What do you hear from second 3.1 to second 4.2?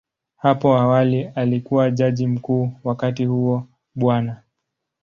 huo Bw.